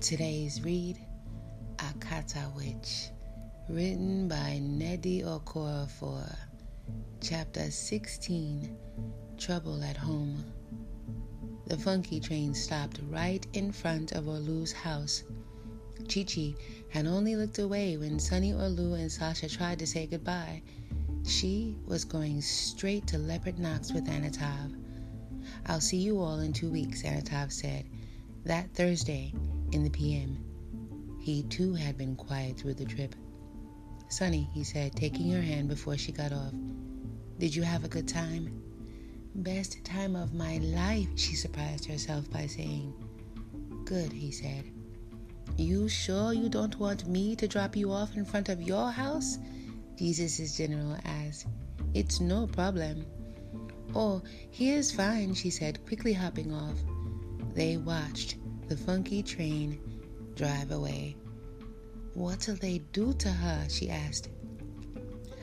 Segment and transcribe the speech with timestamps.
[0.00, 0.96] Today's read
[1.78, 3.08] Akata Witch,
[3.68, 6.36] written by Nnedi Okorafor,
[7.20, 8.76] Chapter 16
[9.38, 10.44] Trouble at Home.
[11.66, 15.24] The funky train stopped right in front of Orlu's house.
[16.06, 16.54] Chichi
[16.90, 20.62] had only looked away when Sunny Orlu and Sasha tried to say goodbye.
[21.26, 24.80] She was going straight to Leopard Knocks with Anatov.
[25.66, 27.84] I'll see you all in two weeks, Anatov said.
[28.44, 29.34] That Thursday,
[29.72, 30.38] in the PM.
[31.20, 33.14] He too had been quiet through the trip.
[34.08, 36.52] Sunny, he said, taking her hand before she got off.
[37.38, 38.62] Did you have a good time?
[39.34, 42.92] Best time of my life, she surprised herself by saying.
[43.84, 44.64] Good, he said.
[45.56, 49.38] You sure you don't want me to drop you off in front of your house?
[49.96, 51.46] Jesus' general asked.
[51.94, 53.04] It's no problem.
[53.94, 56.78] Oh, here's fine, she said, quickly hopping off.
[57.54, 58.36] They watched
[58.68, 59.80] the funky train
[60.34, 61.16] drive away.
[62.12, 63.66] What'll they do to her?
[63.70, 64.28] she asked.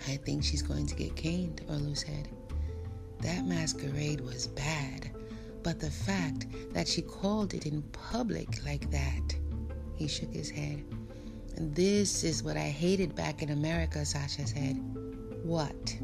[0.08, 2.30] I think she's going to get caned, Orlu said.
[3.22, 5.10] That masquerade was bad,
[5.64, 9.36] but the fact that she called it in public like that,
[9.96, 10.84] he shook his head.
[11.58, 14.76] This is what I hated back in America, Sasha said.
[15.44, 15.98] What?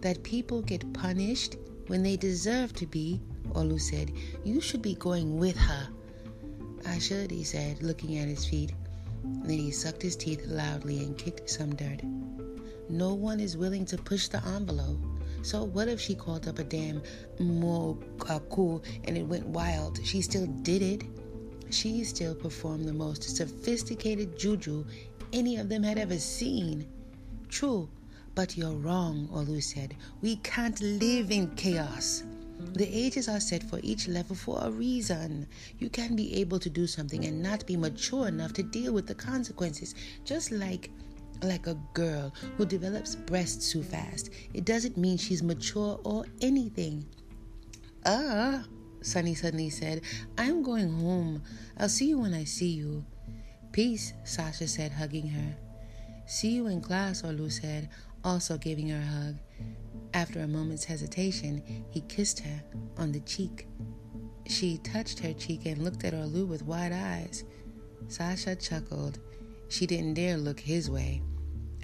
[0.00, 4.10] That people get punished when they deserve to be, Orlu said.
[4.42, 5.88] You should be going with her.
[6.86, 8.72] I should, he said, looking at his feet.
[9.24, 12.00] Then he sucked his teeth loudly and kicked some dirt.
[12.88, 15.00] No one is willing to push the envelope.
[15.42, 17.02] So what if she called up a damn
[17.38, 19.98] mokaku and it went wild?
[20.04, 21.02] She still did it.
[21.70, 24.84] She still performed the most sophisticated juju
[25.32, 26.86] any of them had ever seen.
[27.48, 27.88] True,
[28.34, 29.96] but you're wrong, Orlu said.
[30.22, 32.22] We can't live in chaos.
[32.58, 35.46] The ages are set for each level for a reason.
[35.78, 39.06] You can be able to do something and not be mature enough to deal with
[39.06, 40.90] the consequences, just like
[41.42, 44.30] like a girl who develops breasts too fast.
[44.54, 47.04] It doesn't mean she's mature or anything.
[48.06, 48.64] Ah,
[49.02, 50.02] Sunny suddenly said,
[50.38, 51.42] I'm going home.
[51.78, 53.04] I'll see you when I see you.
[53.72, 55.56] Peace, Sasha said, hugging her.
[56.26, 57.90] See you in class, Orlu said,
[58.24, 59.34] also giving her a hug.
[60.16, 62.62] After a moment's hesitation, he kissed her
[62.96, 63.68] on the cheek.
[64.46, 67.44] She touched her cheek and looked at Orlu with wide eyes.
[68.08, 69.18] Sasha chuckled.
[69.68, 71.20] She didn't dare look his way.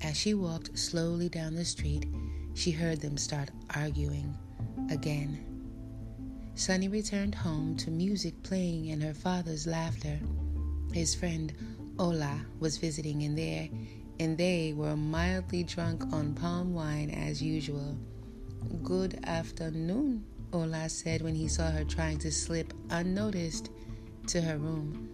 [0.02, 2.06] As she walked slowly down the street,
[2.54, 4.34] she heard them start arguing
[4.90, 5.44] again.
[6.54, 10.18] Sunny returned home to music playing and her father's laughter.
[10.94, 11.52] His friend
[11.98, 13.68] Ola was visiting in there,
[14.18, 17.98] and they were mildly drunk on palm wine as usual.
[18.84, 23.70] Good afternoon, Ola said when he saw her trying to slip unnoticed
[24.28, 25.08] to her room.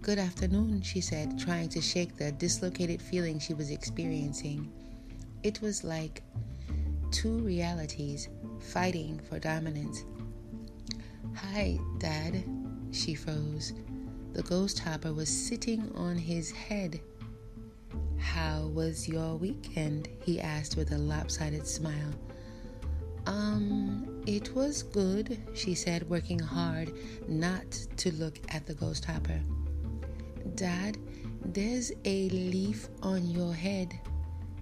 [0.00, 4.72] Good afternoon, she said, trying to shake the dislocated feeling she was experiencing.
[5.42, 6.22] It was like
[7.10, 8.28] two realities
[8.60, 10.04] fighting for dominance.
[11.36, 12.44] Hi, Dad.
[12.92, 13.74] She froze.
[14.32, 17.00] The ghost hopper was sitting on his head.
[18.18, 20.08] How was your weekend?
[20.24, 22.14] he asked with a lopsided smile.
[23.26, 26.92] Um, it was good, she said, working hard
[27.28, 29.40] not to look at the ghost hopper.
[30.54, 30.98] Dad,
[31.44, 33.98] there's a leaf on your head.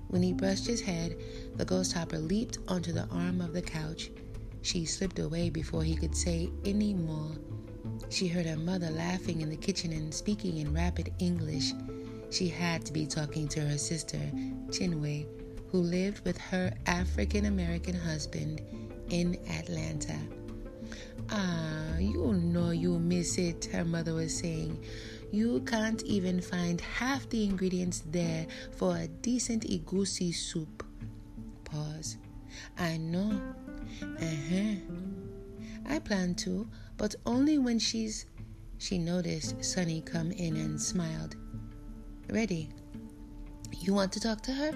[0.08, 1.16] When he brushed his head,
[1.56, 4.10] the ghost hopper leaped onto the arm of the couch.
[4.62, 7.32] She slipped away before he could say any more.
[8.10, 11.72] She heard her mother laughing in the kitchen and speaking in rapid English.
[12.30, 14.20] She had to be talking to her sister,
[14.68, 15.26] Chinwe,
[15.72, 18.60] who lived with her African American husband
[19.08, 20.18] in Atlanta.
[21.30, 24.78] Ah, you know you'll miss it, her mother was saying.
[25.32, 30.84] You can't even find half the ingredients there for a decent egusi soup.
[31.64, 32.18] Pause.
[32.78, 33.40] I know.
[34.02, 34.74] Uh huh.
[35.86, 36.68] I plan to,
[36.98, 38.26] but only when she's.
[38.76, 41.36] She noticed Sunny come in and smiled.
[42.28, 42.68] Ready.
[43.80, 44.72] You want to talk to her?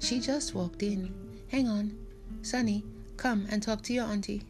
[0.00, 1.14] She just walked in.
[1.48, 1.96] Hang on.
[2.42, 2.84] Sunny,
[3.16, 4.42] come and talk to your auntie.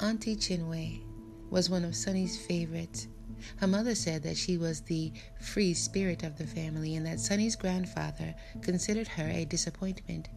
[0.00, 1.00] Auntie Chinwe
[1.50, 3.08] was one of Sunny's favorites.
[3.56, 7.56] Her mother said that she was the free spirit of the family and that Sunny's
[7.56, 10.28] grandfather considered her a disappointment.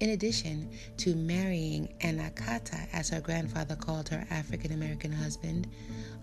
[0.00, 5.68] In addition to marrying an Akata, as her grandfather called her African American husband,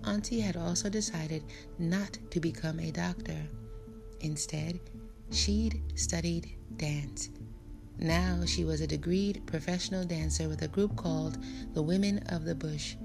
[0.05, 1.43] Auntie had also decided
[1.77, 3.47] not to become a doctor.
[4.21, 4.79] Instead,
[5.31, 7.29] she'd studied dance.
[7.97, 11.37] Now she was a degreed professional dancer with a group called
[11.73, 12.95] the Women of the Bush.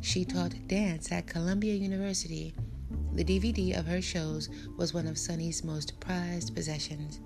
[0.00, 2.54] She taught dance at Columbia University.
[3.14, 7.20] The DVD of her shows was one of Sunny's most prized possessions.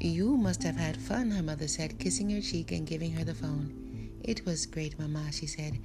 [0.00, 3.34] You must have had fun, her mother said, kissing her cheek and giving her the
[3.34, 4.10] phone.
[4.22, 5.78] It was great, Mama, she said.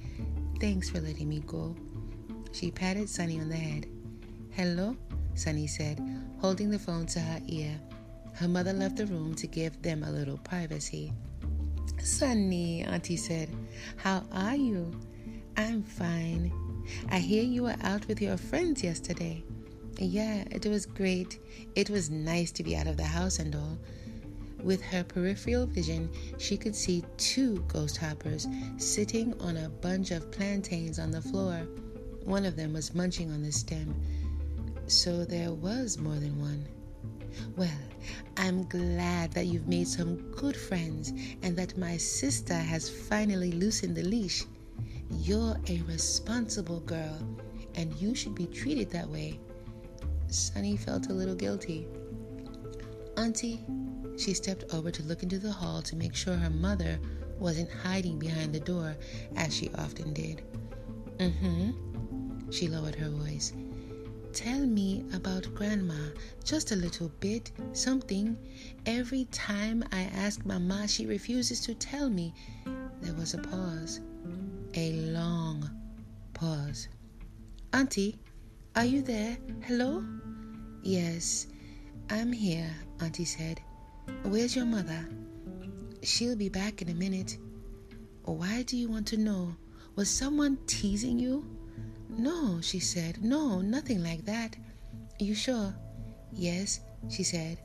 [0.60, 1.74] Thanks for letting me go.
[2.52, 3.86] She patted Sunny on the head.
[4.50, 4.96] Hello,
[5.34, 5.98] Sunny said,
[6.44, 7.74] holding the phone to her ear.
[8.34, 11.10] Her mother left the room to give them a little privacy.
[12.02, 13.48] Sunny, Auntie said,
[13.96, 14.92] how are you?
[15.56, 16.52] I'm fine.
[17.08, 19.42] I hear you were out with your friends yesterday.
[19.98, 21.38] Yeah, it was great.
[21.76, 23.78] It was nice to be out of the house and all.
[24.62, 30.30] With her peripheral vision, she could see two ghost hoppers sitting on a bunch of
[30.30, 31.66] plantains on the floor.
[32.24, 33.94] One of them was munching on the stem.
[34.86, 36.66] So there was more than one.
[37.56, 37.70] Well,
[38.36, 43.96] I'm glad that you've made some good friends and that my sister has finally loosened
[43.96, 44.44] the leash.
[45.10, 47.18] You're a responsible girl,
[47.74, 49.40] and you should be treated that way.
[50.28, 51.86] Sunny felt a little guilty.
[53.16, 53.64] Auntie,
[54.16, 56.98] she stepped over to look into the hall to make sure her mother
[57.38, 58.96] wasn't hiding behind the door
[59.36, 60.42] as she often did.
[61.18, 62.50] Mm hmm.
[62.50, 63.52] She lowered her voice.
[64.34, 66.10] Tell me about Grandma,
[66.42, 68.36] just a little bit, something.
[68.84, 72.34] Every time I ask Mama, she refuses to tell me.
[73.00, 74.00] There was a pause,
[74.74, 75.70] a long
[76.32, 76.88] pause.
[77.72, 78.18] Auntie,
[78.74, 79.38] are you there?
[79.62, 80.04] Hello?
[80.82, 81.46] Yes,
[82.10, 83.60] I'm here, Auntie said.
[84.24, 85.08] Where's your mother?
[86.02, 87.38] She'll be back in a minute.
[88.24, 89.54] Why do you want to know?
[89.94, 91.53] Was someone teasing you?
[92.16, 93.22] No, she said.
[93.24, 94.56] No, nothing like that.
[95.18, 95.74] You sure?
[96.32, 97.58] Yes, she said.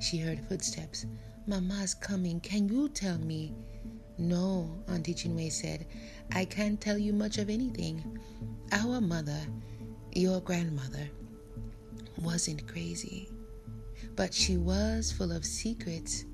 [0.00, 1.06] She heard footsteps.
[1.46, 2.40] Mama's coming.
[2.40, 3.54] Can you tell me?
[4.18, 5.86] No, Auntie Chinwe said.
[6.32, 8.18] I can't tell you much of anything.
[8.72, 9.40] Our mother,
[10.12, 11.08] your grandmother,
[12.22, 13.28] wasn't crazy,
[14.16, 16.24] but she was full of secrets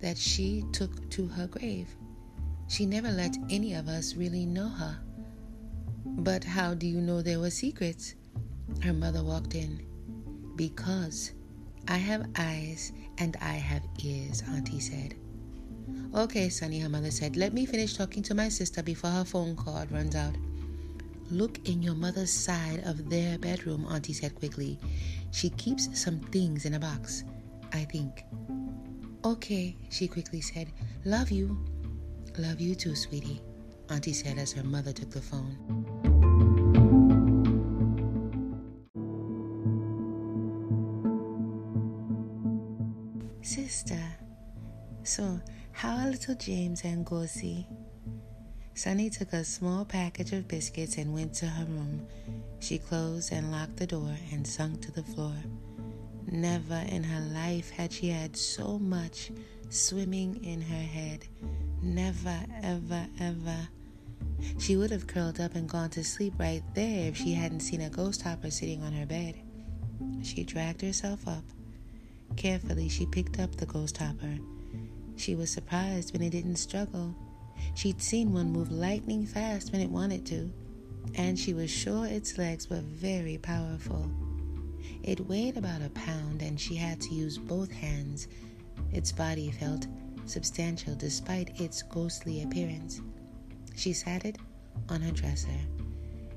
[0.00, 1.88] that she took to her grave.
[2.68, 4.98] She never let any of us really know her.
[6.18, 8.14] But how do you know there were secrets?
[8.82, 9.84] Her mother walked in.
[10.56, 11.32] Because
[11.88, 15.14] I have eyes and I have ears, Auntie said.
[16.14, 17.36] Okay, Sunny, her mother said.
[17.36, 20.34] Let me finish talking to my sister before her phone cord runs out.
[21.30, 24.78] Look in your mother's side of their bedroom, Auntie said quickly.
[25.30, 27.24] She keeps some things in a box,
[27.72, 28.24] I think.
[29.24, 30.70] Okay, she quickly said.
[31.04, 31.64] Love you.
[32.38, 33.40] Love you too, sweetie,
[33.88, 35.91] Auntie said as her mother took the phone.
[43.42, 43.98] Sister,
[45.02, 45.40] so
[45.72, 47.66] how are little James and Gussie?
[48.74, 52.06] Sunny took a small package of biscuits and went to her room.
[52.60, 55.34] She closed and locked the door and sunk to the floor.
[56.30, 59.32] Never in her life had she had so much
[59.70, 61.26] swimming in her head.
[61.82, 63.68] Never, ever, ever.
[64.60, 67.80] She would have curled up and gone to sleep right there if she hadn't seen
[67.80, 69.34] a ghost hopper sitting on her bed.
[70.22, 71.42] She dragged herself up.
[72.36, 74.38] Carefully, she picked up the ghost hopper.
[75.16, 77.14] She was surprised when it didn't struggle.
[77.74, 80.50] She'd seen one move lightning fast when it wanted to,
[81.14, 84.10] and she was sure its legs were very powerful.
[85.02, 88.28] It weighed about a pound, and she had to use both hands.
[88.92, 89.86] Its body felt
[90.26, 93.00] substantial despite its ghostly appearance.
[93.76, 94.38] She sat it
[94.88, 95.48] on her dresser.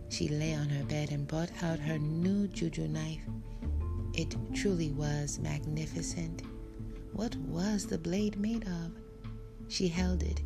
[0.09, 3.21] She lay on her bed and brought out her new juju knife.
[4.17, 6.43] It truly was magnificent.
[7.11, 8.93] What was the blade made of?
[9.67, 10.41] She held it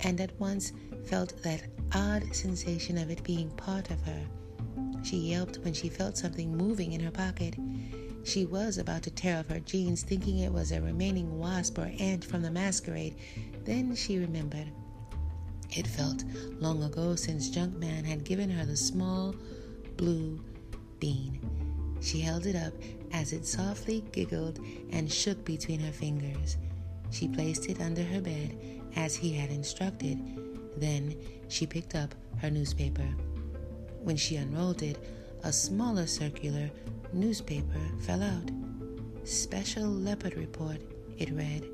[0.00, 0.72] and at once
[1.04, 4.24] felt that odd sensation of it being part of her.
[5.02, 7.56] She yelped when she felt something moving in her pocket.
[8.22, 11.90] She was about to tear off her jeans, thinking it was a remaining wasp or
[11.98, 13.16] ant from the masquerade.
[13.64, 14.70] Then she remembered.
[15.76, 16.22] It felt
[16.60, 19.34] long ago since Junkman had given her the small
[19.96, 20.40] blue
[21.00, 21.40] bean.
[22.00, 22.74] She held it up
[23.12, 24.58] as it softly giggled
[24.92, 26.56] and shook between her fingers.
[27.10, 28.56] She placed it under her bed
[28.96, 30.18] as he had instructed.
[30.76, 31.14] Then
[31.48, 33.08] she picked up her newspaper.
[34.02, 34.98] When she unrolled it,
[35.44, 36.70] a smaller circular
[37.12, 38.50] newspaper fell out.
[39.24, 40.80] Special Leopard Report,
[41.18, 41.64] it read.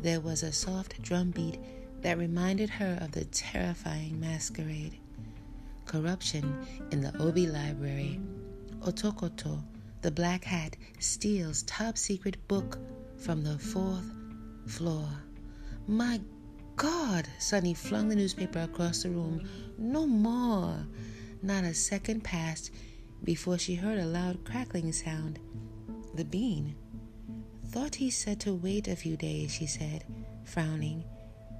[0.00, 1.58] There was a soft drumbeat
[2.02, 4.98] that reminded her of the terrifying masquerade.
[5.86, 8.20] Corruption in the Obi Library.
[8.80, 9.62] Otokoto,
[10.02, 12.78] the black hat, steals top secret book
[13.16, 14.12] from the fourth
[14.66, 15.08] floor.
[15.86, 16.20] My
[16.76, 17.28] God!
[17.38, 19.48] Sunny flung the newspaper across the room.
[19.78, 20.86] No more.
[21.42, 22.72] Not a second passed
[23.24, 25.38] before she heard a loud crackling sound.
[26.14, 26.74] The bean.
[27.68, 30.04] Thought he said to wait a few days, she said,
[30.44, 31.04] frowning.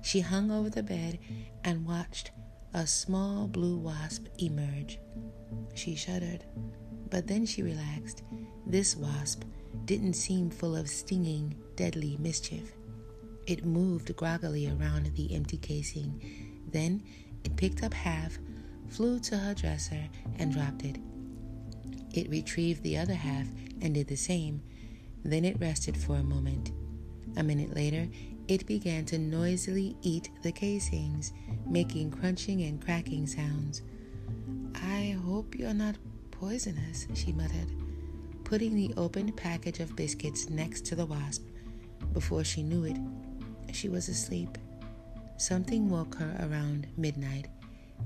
[0.03, 1.19] She hung over the bed
[1.65, 2.33] and watched
[2.75, 4.99] a small blue wasp emerge.
[5.75, 6.45] She shuddered,
[7.13, 8.23] but then she relaxed.
[8.67, 9.45] This wasp
[9.85, 12.73] didn't seem full of stinging, deadly mischief.
[13.47, 16.63] It moved groggily around the empty casing.
[16.73, 17.03] Then
[17.45, 18.39] it picked up half,
[18.89, 20.97] flew to her dresser, and dropped it.
[22.15, 23.47] It retrieved the other half
[23.83, 24.63] and did the same.
[25.23, 26.73] Then it rested for a moment.
[27.37, 28.09] A minute later,
[28.49, 31.35] it began to noisily eat the casings,
[31.67, 33.83] making crunching and cracking sounds.
[34.75, 35.97] I hope you're not
[36.43, 37.69] poisonous, she muttered,
[38.43, 41.45] putting the opened package of biscuits next to the wasp.
[42.13, 42.97] Before she knew it,
[43.73, 44.59] she was asleep.
[45.37, 47.47] Something woke her around midnight.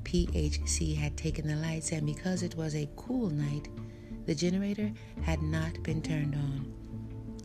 [0.02, 3.68] PHC had taken the lights, and because it was a cool night,
[4.26, 6.70] the generator had not been turned on.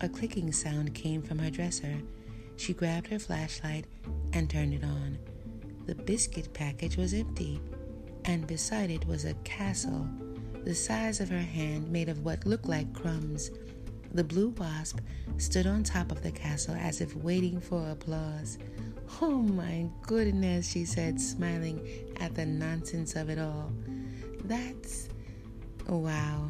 [0.02, 2.02] A clicking sound came from her dresser.
[2.58, 3.86] She grabbed her flashlight
[4.34, 5.18] and turned it on.
[5.86, 7.62] The biscuit package was empty,
[8.26, 10.06] and beside it was a castle
[10.64, 13.52] the size of her hand made of what looked like crumbs.
[14.14, 15.00] The blue wasp
[15.38, 18.58] stood on top of the castle as if waiting for applause.
[19.22, 21.88] Oh my goodness, she said, smiling
[22.20, 23.72] at the nonsense of it all.
[24.46, 25.10] That's.
[25.88, 26.48] Wow.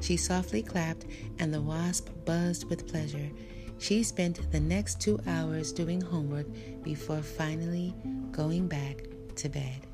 [0.00, 1.06] She softly clapped,
[1.38, 3.30] and the wasp buzzed with pleasure.
[3.78, 6.46] She spent the next two hours doing homework
[6.82, 7.94] before finally
[8.30, 9.04] going back
[9.36, 9.87] to bed.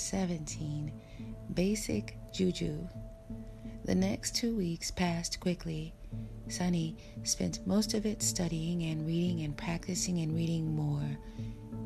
[0.00, 0.90] 17
[1.52, 2.88] Basic Juju.
[3.84, 5.92] The next two weeks passed quickly.
[6.48, 11.18] Sunny spent most of it studying and reading and practicing and reading more.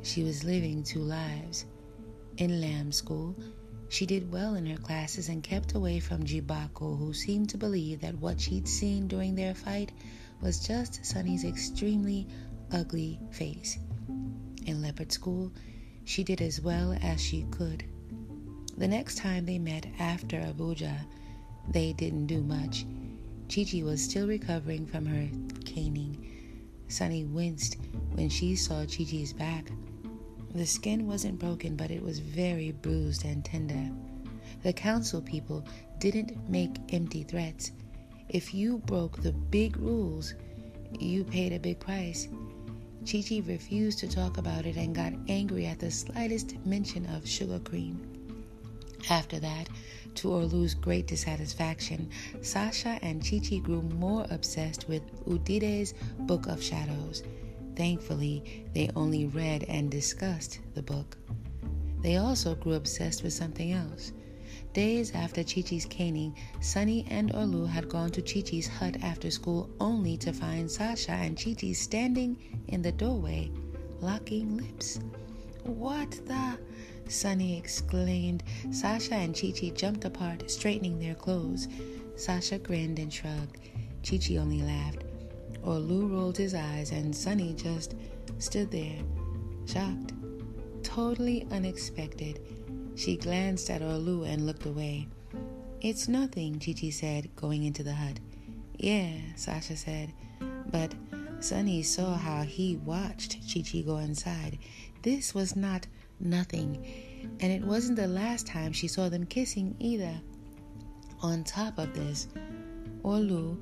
[0.02, 1.66] She was living two lives.
[2.37, 3.35] In Lamb School,
[3.88, 8.00] she did well in her classes and kept away from Jibaku, who seemed to believe
[8.00, 9.92] that what she'd seen during their fight
[10.40, 12.28] was just Sunny's extremely
[12.71, 13.78] ugly face.
[14.66, 15.52] In Leopard School,
[16.04, 17.85] she did as well as she could.
[18.76, 20.98] The next time they met after Abuja,
[21.68, 22.84] they didn't do much.
[23.48, 25.28] Chichi was still recovering from her
[25.64, 26.16] caning.
[26.88, 27.78] Sunny winced
[28.14, 29.70] when she saw Chichi's back.
[30.54, 33.90] The skin wasn't broken, but it was very bruised and tender.
[34.62, 35.64] The council people
[35.98, 37.72] didn't make empty threats.
[38.28, 40.34] If you broke the big rules,
[40.98, 42.28] you paid a big price.
[43.04, 47.58] Chichi refused to talk about it and got angry at the slightest mention of sugar
[47.58, 48.13] cream.
[49.11, 49.68] After that,
[50.16, 52.08] to Orlu's great dissatisfaction,
[52.40, 57.23] Sasha and Chichi grew more obsessed with Udide's Book of Shadows.
[57.76, 61.18] Thankfully, they only read and discussed the book.
[62.00, 64.12] They also grew obsessed with something else.
[64.73, 70.16] Days after Chichi's caning, Sunny and Orlu had gone to Chichi's hut after school only
[70.18, 72.37] to find Sasha and Chichi standing
[72.68, 73.50] in the doorway,
[74.00, 74.99] locking lips.
[75.64, 76.58] What the?
[77.08, 78.42] Sunny exclaimed.
[78.70, 81.68] Sasha and Chichi jumped apart, straightening their clothes.
[82.16, 83.58] Sasha grinned and shrugged.
[84.02, 85.04] Chichi only laughed.
[85.62, 87.94] Orlu rolled his eyes, and Sunny just
[88.38, 88.99] stood there,
[89.66, 90.12] shocked,
[90.82, 92.40] totally unexpected.
[92.96, 95.08] She glanced at Orlu and looked away.
[95.80, 98.20] It's nothing, Chichi said, going into the hut.
[98.76, 100.12] Yeah, Sasha said.
[100.70, 100.94] But
[101.40, 104.58] Sunny saw how he watched Chichi go inside.
[105.02, 105.87] This was not
[106.21, 106.85] nothing,
[107.40, 110.21] and it wasn't the last time she saw them kissing either.
[111.23, 112.28] On top of this,
[113.02, 113.59] Orlu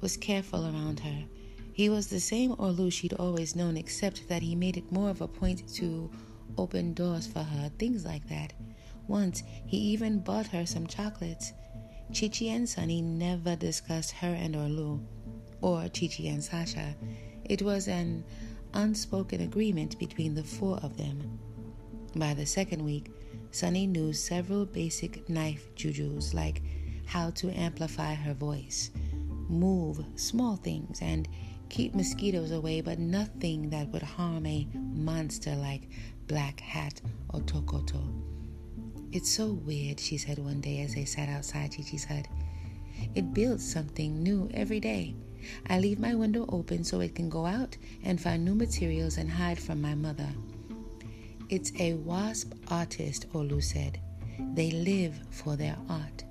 [0.00, 1.24] was careful around her.
[1.72, 5.20] He was the same Orlu she'd always known, except that he made it more of
[5.20, 6.10] a point to
[6.56, 8.52] open doors for her, things like that.
[9.08, 11.52] Once, he even bought her some chocolates.
[12.12, 15.04] Chichi and Sunny never discussed her and Orlu,
[15.60, 16.94] or Chichi and Sasha.
[17.44, 18.24] It was an
[18.74, 21.38] unspoken agreement between the four of them.
[22.14, 23.10] By the second week,
[23.50, 26.62] Sunny knew several basic knife jujus, like
[27.06, 28.90] how to amplify her voice,
[29.48, 31.28] move small things, and
[31.68, 35.88] keep mosquitoes away, but nothing that would harm a monster like
[36.26, 37.00] Black Hat
[37.32, 38.02] Otokoto.
[39.12, 42.26] It's so weird, she said one day as they sat outside Chichi's hut.
[43.14, 45.14] It builds something new every day.
[45.68, 49.30] I leave my window open so it can go out and find new materials and
[49.30, 50.28] hide from my mother.
[51.48, 54.00] It's a wasp artist, Orlu said.
[54.54, 56.24] They live for their art.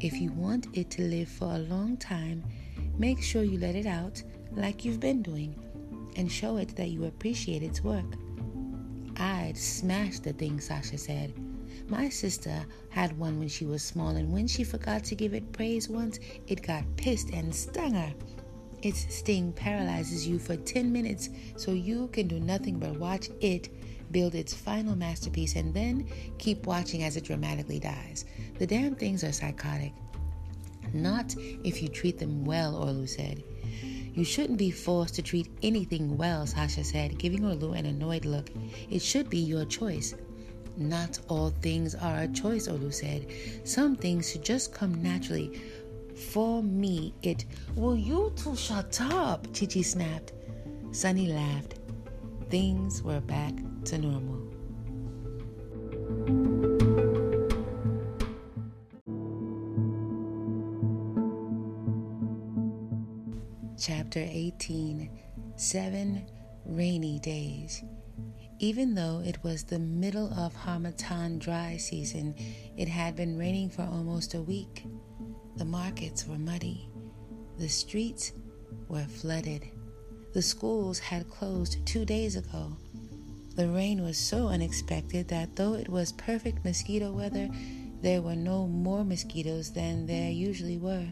[0.00, 2.42] If you want it to live for a long time,
[2.96, 5.54] make sure you let it out like you've been doing.
[6.16, 8.16] and show it that you appreciate its work.
[9.16, 11.32] I'd smash the thing, Sasha said.
[11.88, 15.52] My sister had one when she was small, and when she forgot to give it
[15.52, 16.18] praise once,
[16.48, 18.12] it got pissed and stung her.
[18.82, 23.68] Its sting paralyzes you for 10 minutes, so you can do nothing but watch it
[24.12, 28.24] build its final masterpiece and then keep watching as it dramatically dies.
[28.58, 29.92] The damn things are psychotic.
[30.92, 33.42] Not if you treat them well, Orlu said.
[34.14, 38.50] You shouldn't be forced to treat anything well, Sasha said, giving Orlu an annoyed look.
[38.90, 40.14] It should be your choice.
[40.76, 43.26] Not all things are a choice, Orlu said.
[43.64, 45.60] Some things should just come naturally.
[46.16, 47.44] For me, it.
[47.76, 49.52] Will you two shut up?
[49.54, 50.32] Chichi snapped.
[50.92, 51.79] Sunny laughed.
[52.50, 53.54] Things were back
[53.84, 54.40] to normal.
[63.78, 65.08] Chapter 18
[65.54, 66.26] Seven
[66.66, 67.84] Rainy Days.
[68.58, 72.34] Even though it was the middle of Harmattan dry season,
[72.76, 74.86] it had been raining for almost a week.
[75.54, 76.90] The markets were muddy.
[77.58, 78.32] The streets
[78.88, 79.70] were flooded.
[80.32, 82.76] The schools had closed two days ago.
[83.56, 87.48] The rain was so unexpected that though it was perfect mosquito weather,
[88.00, 91.08] there were no more mosquitoes than there usually were.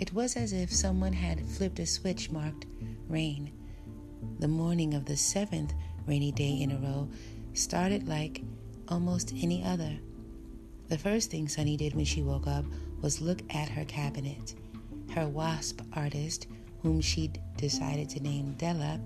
[0.00, 2.66] It was as if someone had flipped a switch marked
[3.08, 3.52] rain.
[4.40, 5.72] The morning of the seventh
[6.06, 7.08] rainy day in a row
[7.54, 8.42] started like
[8.88, 9.96] almost any other.
[10.88, 12.64] The first thing Sunny did when she woke up
[13.00, 14.54] was look at her cabinet.
[15.14, 16.48] Her wasp artist,
[16.82, 19.00] whom she'd decided to name Della,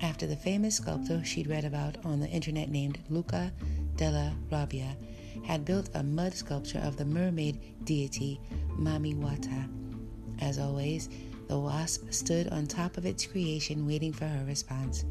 [0.00, 3.52] after the famous sculptor she'd read about on the internet named Luca
[3.96, 4.96] della Robbia,
[5.44, 8.40] had built a mud sculpture of the mermaid deity
[8.78, 9.68] Mami Wata.
[10.40, 11.08] As always,
[11.48, 15.04] the wasp stood on top of its creation waiting for her response.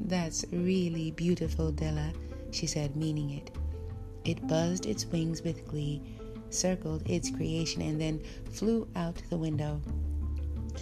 [0.00, 2.12] That's really beautiful, Della,
[2.50, 3.50] she said, meaning it.
[4.24, 6.02] It buzzed its wings with glee,
[6.50, 9.80] circled its creation, and then flew out the window.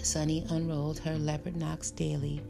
[0.03, 2.41] Sunny unrolled her Leopard Knocks daily.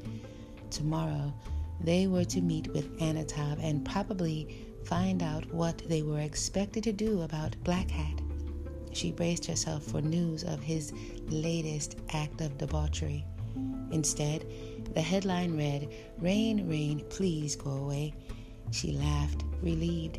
[0.71, 1.33] Tomorrow,
[1.81, 6.93] they were to meet with Anatov and probably find out what they were expected to
[6.93, 8.21] do about Black Hat.
[8.93, 10.93] She braced herself for news of his
[11.29, 13.25] latest act of debauchery.
[13.91, 14.45] Instead,
[14.95, 18.15] the headline read, Rain, rain, please go away.
[18.71, 20.19] She laughed, relieved.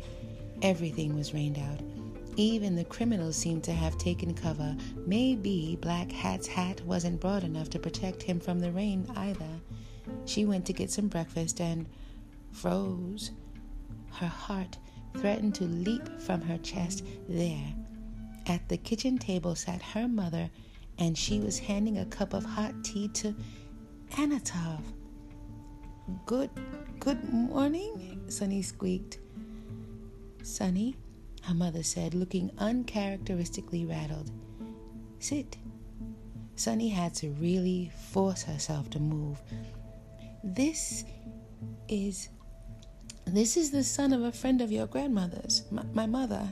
[0.62, 1.80] Everything was rained out.
[2.36, 4.76] Even the criminals seemed to have taken cover.
[5.06, 9.60] Maybe Black Hat's hat wasn't broad enough to protect him from the rain either.
[10.24, 11.86] She went to get some breakfast and
[12.52, 13.32] froze.
[14.12, 14.78] Her heart
[15.16, 17.74] threatened to leap from her chest there.
[18.46, 20.50] At the kitchen table sat her mother,
[20.98, 23.34] and she was handing a cup of hot tea to
[24.12, 24.80] Anatov.
[26.26, 26.50] Good
[26.98, 29.18] good morning, Sunny squeaked.
[30.42, 30.96] Sunny,
[31.42, 34.30] her mother said, looking uncharacteristically rattled.
[35.18, 35.56] Sit.
[36.56, 39.40] Sunny had to really force herself to move.
[40.44, 41.04] This
[41.88, 42.28] is
[43.26, 46.48] this is the son of a friend of your grandmother's, my, my mother.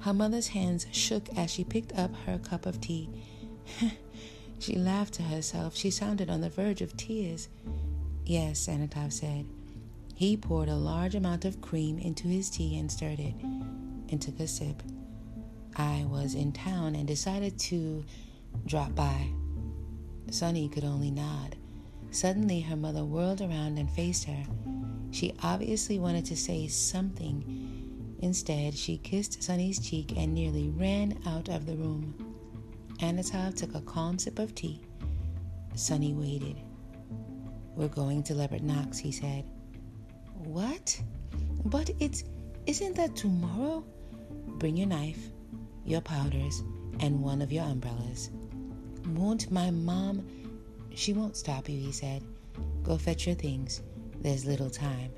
[0.00, 3.08] Her mother's hands shook as she picked up her cup of tea.
[4.60, 5.76] she laughed to herself.
[5.76, 7.48] She sounded on the verge of tears.
[8.24, 9.46] Yes, Anatov said.
[10.14, 13.34] He poured a large amount of cream into his tea and stirred it,
[14.10, 14.82] and took a sip.
[15.76, 18.04] I was in town and decided to
[18.66, 19.28] drop by.
[20.30, 21.56] Sunny could only nod.
[22.10, 24.44] Suddenly, her mother whirled around and faced her.
[25.10, 28.16] She obviously wanted to say something.
[28.20, 32.14] Instead, she kissed Sunny's cheek and nearly ran out of the room.
[33.00, 34.80] Anatov took a calm sip of tea.
[35.74, 36.56] Sunny waited.
[37.76, 39.44] We're going to Leopard Knocks, he said.
[40.34, 41.00] What?
[41.64, 42.24] But it's
[42.66, 43.84] isn't that tomorrow?
[44.58, 45.30] Bring your knife,
[45.84, 46.62] your powders,
[47.00, 48.30] and one of your umbrellas.
[49.14, 50.26] Won't my mom
[50.98, 52.24] she won't stop you, he said.
[52.82, 53.82] Go fetch your things.
[54.20, 55.12] There's little time.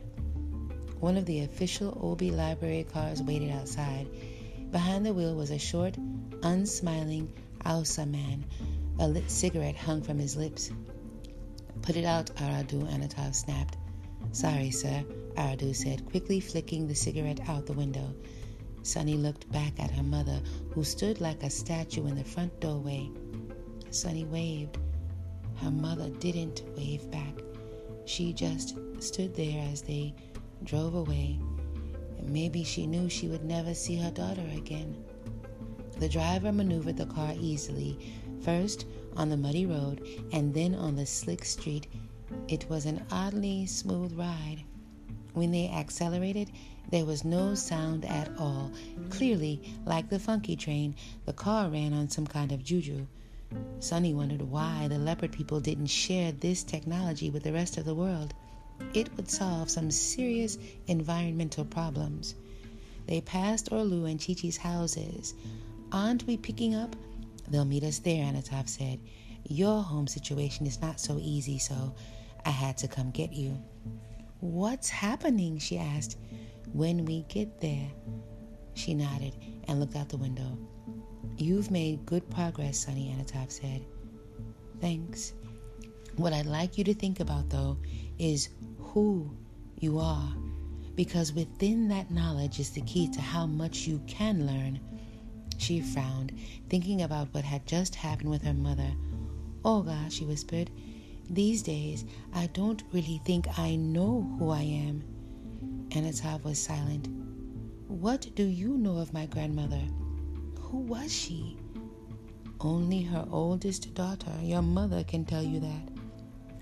[1.01, 4.07] One of the official Obi library cars waited outside.
[4.71, 5.97] Behind the wheel was a short,
[6.43, 7.33] unsmiling
[7.65, 8.45] Ausa man.
[8.99, 10.71] A lit cigarette hung from his lips.
[11.81, 13.79] Put it out, Aradu, Anatov snapped.
[14.33, 15.03] Sorry, sir,
[15.37, 18.15] Aradu said, quickly flicking the cigarette out the window.
[18.83, 20.41] Sunny looked back at her mother,
[20.71, 23.11] who stood like a statue in the front doorway.
[23.91, 24.79] Sunny waved.
[25.57, 27.35] Her mother didn't wave back.
[28.07, 30.15] She just stood there as they
[30.65, 31.39] drove away.
[32.23, 35.05] Maybe she knew she would never see her daughter again.
[35.99, 37.99] The driver maneuvered the car easily,
[38.43, 41.89] first on the muddy road and then on the slick street.
[42.49, 44.65] It was an oddly smooth ride.
[45.35, 46.51] When they accelerated,
[46.91, 48.73] there was no sound at all.
[49.11, 50.95] Clearly, like the funky train,
[51.27, 53.07] the car ran on some kind of juju.
[53.81, 57.95] Sunny wondered why the leopard people didn't share this technology with the rest of the
[57.95, 58.33] world.
[58.95, 62.35] It would solve some serious environmental problems.
[63.07, 65.35] They passed Orlu and Chi Chi's houses.
[65.93, 66.95] Aren't we picking up?
[67.49, 69.01] They'll meet us there, Anatov said.
[69.49, 71.95] Your home situation is not so easy, so
[72.47, 73.59] I had to come get you.
[74.39, 75.59] What's happening?
[75.59, 76.17] she asked.
[76.73, 77.91] When we get there.
[78.75, 79.35] She nodded
[79.69, 80.59] and looked out the window.
[81.37, 83.85] You've made good progress, Sunny, Anatov said.
[84.81, 85.35] Thanks.
[86.17, 87.77] What I'd like you to think about, though,
[88.19, 89.31] is who
[89.79, 90.35] you are,
[90.95, 94.81] because within that knowledge is the key to how much you can learn.
[95.59, 96.33] She frowned,
[96.69, 98.91] thinking about what had just happened with her mother.
[99.65, 100.71] Oh, Oga, she whispered,
[101.29, 105.05] these days, I don't really think I know who I am.
[105.91, 107.09] Anatov was silent.
[107.89, 109.83] What do you know of my grandmother?
[110.61, 111.57] Who was she?
[112.61, 115.89] Only her oldest daughter, your mother, can tell you that.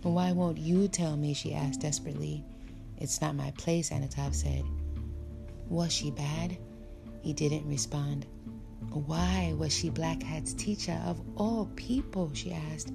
[0.03, 1.35] Why won't you tell me?
[1.35, 2.43] she asked desperately.
[2.97, 4.65] It's not my place, Anatov said.
[5.69, 6.57] Was she bad?
[7.21, 8.25] He didn't respond.
[8.91, 12.31] Why was she Black Hat's teacher of all people?
[12.33, 12.93] she asked.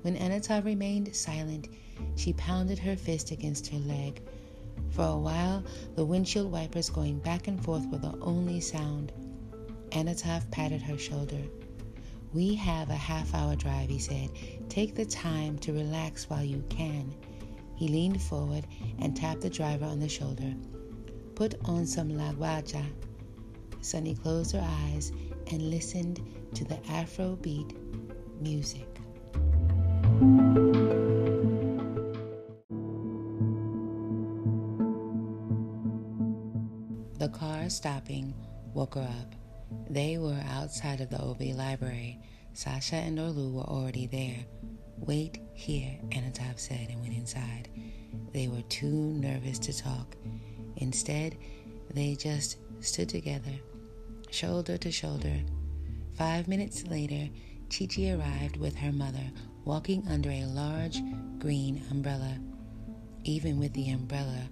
[0.00, 1.68] When Anatov remained silent,
[2.14, 4.22] she pounded her fist against her leg.
[4.90, 5.62] For a while,
[5.94, 9.12] the windshield wipers going back and forth were the only sound.
[9.90, 11.42] Anatov patted her shoulder.
[12.32, 14.30] We have a half hour drive, he said.
[14.68, 17.14] Take the time to relax while you can.
[17.76, 18.66] He leaned forward
[18.98, 20.54] and tapped the driver on the shoulder.
[21.34, 22.84] Put on some Lagbaja.
[23.80, 25.12] Sunny closed her eyes
[25.50, 26.20] and listened
[26.54, 27.76] to the Afrobeat
[28.40, 28.88] music.
[37.66, 38.32] Car stopping
[38.74, 39.34] woke her up.
[39.90, 42.20] They were outside of the Obi library.
[42.52, 44.46] Sasha and Orlu were already there.
[44.98, 47.68] Wait here, Anatov said and went inside.
[48.32, 50.14] They were too nervous to talk.
[50.76, 51.38] Instead,
[51.92, 53.58] they just stood together,
[54.30, 55.40] shoulder to shoulder.
[56.14, 57.28] Five minutes later,
[57.68, 59.32] Chichi arrived with her mother,
[59.64, 61.02] walking under a large
[61.40, 62.38] green umbrella.
[63.24, 64.42] Even with the umbrella,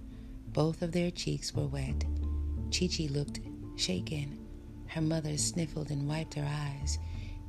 [0.51, 2.03] both of their cheeks were wet.
[2.71, 3.39] Chichi looked
[3.75, 4.37] shaken.
[4.87, 6.99] Her mother sniffled and wiped her eyes.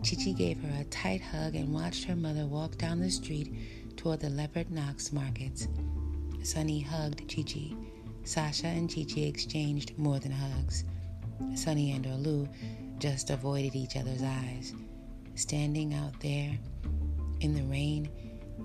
[0.02, 3.52] Chichi gave her a tight hug and watched her mother walk down the street
[3.96, 5.68] toward the Leopard Knocks markets.
[6.42, 7.76] Sunny hugged Chichi.
[8.24, 10.84] Sasha and Chichi exchanged more than hugs.
[11.54, 12.48] Sunny and Orlu
[12.98, 14.74] just avoided each other's eyes.
[15.34, 16.58] Standing out there,
[17.40, 18.08] in the rain,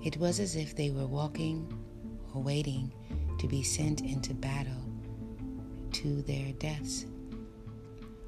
[0.04, 1.72] it was as if they were walking
[2.34, 2.92] or waiting
[3.38, 4.91] to be sent into battle
[5.92, 7.06] to their deaths.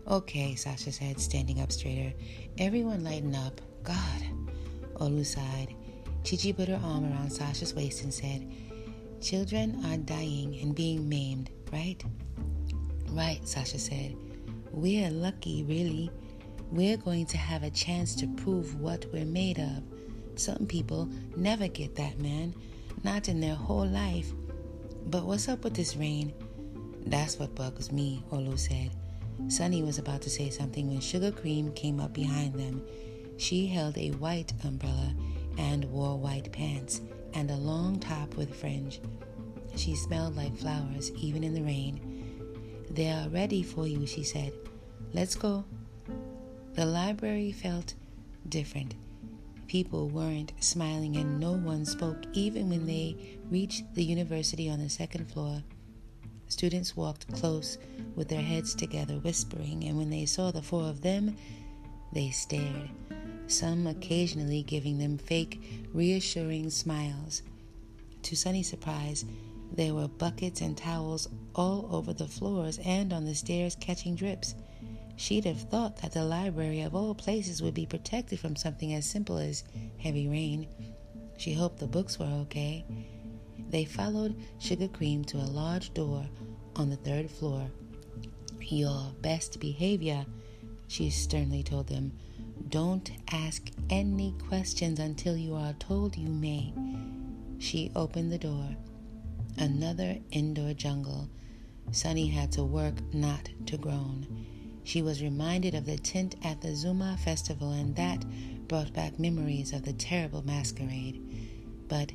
[0.06, 2.12] Okay, Sasha said, standing up straighter.
[2.58, 3.60] Everyone lighten up.
[3.82, 4.22] God.
[4.94, 5.74] Orlu sighed.
[6.24, 8.50] Chichi put her arm around Sasha's waist and said,
[9.20, 12.02] Children are dying and being maimed, right?
[13.08, 14.14] Right, Sasha said.
[14.70, 16.10] We're lucky, really.
[16.70, 19.82] We're going to have a chance to prove what we're made of.
[20.36, 22.54] Some people never get that, man.
[23.04, 24.32] Not in their whole life.
[25.06, 26.32] But what's up with this rain?
[27.06, 28.90] That's what bugs me, Orlu said.
[29.48, 32.82] Sunny was about to say something when Sugar Cream came up behind them.
[33.36, 35.14] She held a white umbrella
[35.58, 37.00] and wore white pants
[37.34, 39.00] and a long top with fringe.
[39.76, 42.00] She smelled like flowers, even in the rain.
[42.90, 44.52] They are ready for you, she said.
[45.12, 45.64] Let's go.
[46.74, 47.94] The library felt
[48.48, 48.94] different.
[49.66, 53.16] People weren't smiling and no one spoke even when they
[53.50, 55.62] reached the university on the second floor.
[56.48, 57.78] Students walked close
[58.14, 61.36] with their heads together, whispering, and when they saw the four of them,
[62.12, 62.90] they stared,
[63.46, 67.42] some occasionally giving them fake, reassuring smiles.
[68.22, 69.24] To Sunny's surprise,
[69.72, 74.54] there were buckets and towels all over the floors and on the stairs catching drips.
[75.16, 79.06] She'd have thought that the library of all places would be protected from something as
[79.06, 79.64] simple as
[79.98, 80.66] heavy rain.
[81.36, 82.84] She hoped the books were okay.
[83.74, 86.24] They followed Sugar Cream to a large door
[86.76, 87.68] on the third floor.
[88.60, 90.24] Your best behavior,
[90.86, 92.12] she sternly told them.
[92.68, 96.72] Don't ask any questions until you are told you may.
[97.58, 98.76] She opened the door.
[99.58, 101.28] Another indoor jungle.
[101.90, 104.28] Sunny had to work not to groan.
[104.84, 108.24] She was reminded of the tent at the Zuma festival, and that
[108.68, 111.20] brought back memories of the terrible masquerade.
[111.88, 112.12] But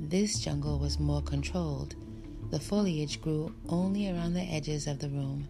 [0.00, 1.96] This jungle was more controlled.
[2.50, 5.48] The foliage grew only around the edges of the room.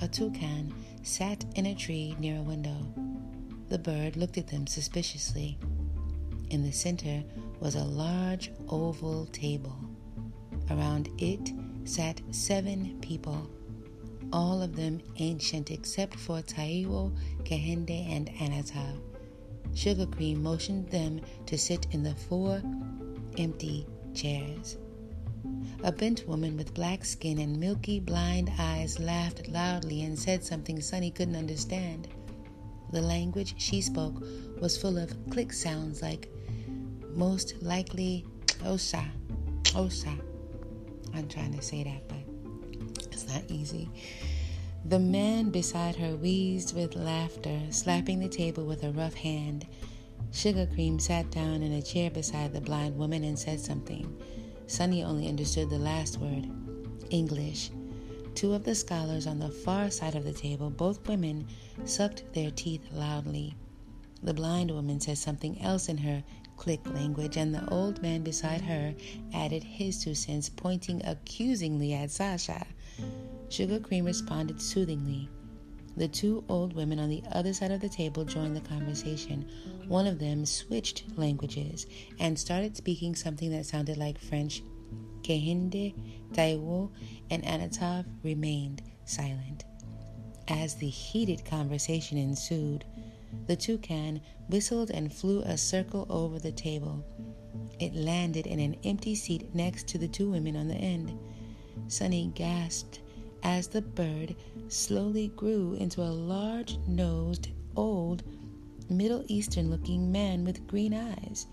[0.00, 2.92] A toucan sat in a tree near a window.
[3.68, 5.56] The bird looked at them suspiciously.
[6.50, 7.22] In the center
[7.60, 9.76] was a large oval table.
[10.68, 11.52] Around it
[11.84, 13.48] sat seven people,
[14.32, 19.00] all of them ancient except for Taiwo, Kehinde, and Anatov.
[19.74, 22.60] Sugar Cream motioned them to sit in the four
[23.40, 24.76] empty chairs.
[25.82, 30.80] A bent woman with black skin and milky blind eyes laughed loudly and said something
[30.80, 32.08] Sunny couldn't understand.
[32.92, 34.22] The language she spoke
[34.60, 36.28] was full of click sounds like
[37.14, 38.26] most likely
[38.64, 39.04] oh, Osa,
[39.74, 40.10] Osa.
[40.10, 43.88] Oh, I'm trying to say that, but it's not easy.
[44.84, 49.66] The man beside her wheezed with laughter, slapping the table with a rough hand.
[50.32, 54.16] Sugar Cream sat down in a chair beside the blind woman and said something.
[54.66, 56.48] Sunny only understood the last word
[57.10, 57.70] English.
[58.34, 61.46] Two of the scholars on the far side of the table, both women,
[61.84, 63.54] sucked their teeth loudly.
[64.22, 66.22] The blind woman said something else in her
[66.56, 68.94] click language, and the old man beside her
[69.34, 72.66] added his two cents, pointing accusingly at Sasha.
[73.48, 75.28] Sugar Cream responded soothingly.
[75.96, 79.48] The two old women on the other side of the table joined the conversation.
[79.88, 81.86] One of them switched languages
[82.18, 84.62] and started speaking something that sounded like French.
[85.22, 85.94] Kehinde,
[86.32, 86.90] Taiwo,
[87.30, 89.64] and Anatov remained silent.
[90.48, 92.84] As the heated conversation ensued,
[93.46, 97.04] the toucan whistled and flew a circle over the table.
[97.78, 101.16] It landed in an empty seat next to the two women on the end.
[101.88, 103.00] Sunny gasped
[103.42, 104.34] as the bird
[104.68, 108.22] slowly grew into a large nosed, old,
[108.88, 111.46] Middle Eastern looking man with green eyes.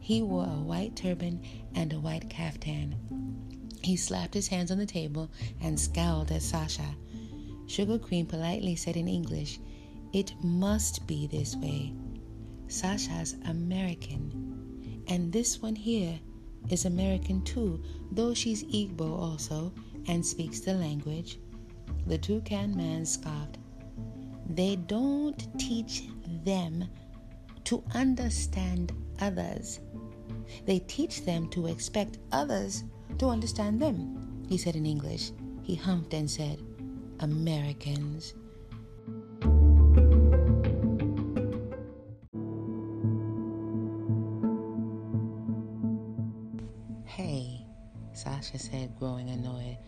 [0.00, 1.40] He wore a white turban
[1.74, 2.94] and a white caftan.
[3.82, 6.96] He slapped his hands on the table and scowled at Sasha.
[7.66, 9.60] Sugar Cream politely said in English,
[10.12, 11.92] It must be this way.
[12.68, 15.04] Sasha's American.
[15.06, 16.18] And this one here
[16.70, 19.72] is American too, though she's Igbo also,
[20.08, 21.38] and speaks the language.
[22.06, 23.58] The toucan man scoffed.
[24.48, 26.02] They don't teach
[26.44, 26.84] them
[27.64, 29.80] to understand others.
[30.66, 32.84] They teach them to expect others
[33.18, 35.30] to understand them, he said in English.
[35.62, 36.60] He humped and said,
[37.20, 38.34] Americans.
[47.04, 47.64] Hey,
[48.12, 49.78] Sasha said, growing annoyed.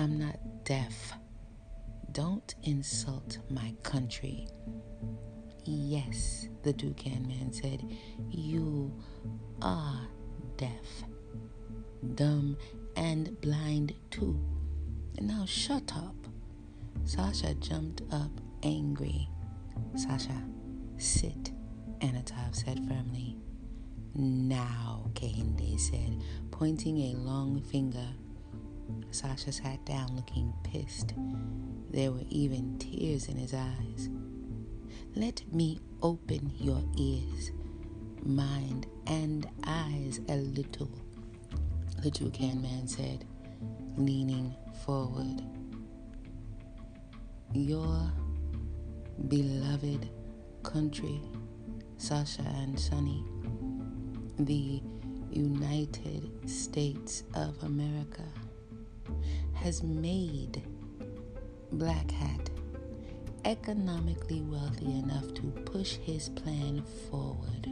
[0.00, 1.12] I'm not deaf.
[2.12, 4.48] Don't insult my country.
[5.66, 7.84] Yes, the toucan man said,
[8.30, 8.98] you
[9.60, 10.00] are
[10.56, 11.04] deaf,
[12.14, 12.56] dumb,
[12.96, 14.40] and blind too.
[15.20, 16.16] Now shut up.
[17.04, 18.30] Sasha jumped up
[18.62, 19.28] angry.
[19.96, 20.42] Sasha,
[20.96, 21.52] sit,
[21.98, 23.36] Anatov said firmly.
[24.14, 28.08] Now, Kehinde said, pointing a long finger
[29.10, 31.14] Sasha sat down looking pissed.
[31.90, 34.08] There were even tears in his eyes.
[35.16, 37.50] Let me open your ears,
[38.22, 40.90] mind, and eyes a little,
[42.02, 43.24] the toucan man said,
[43.96, 45.42] leaning forward.
[47.52, 48.12] Your
[49.28, 50.08] beloved
[50.62, 51.20] country,
[51.96, 53.24] Sasha and Sunny,
[54.38, 54.80] the
[55.32, 58.24] United States of America
[59.62, 60.62] has made
[61.72, 62.50] Black Hat
[63.44, 67.68] economically wealthy enough to push his plan forward.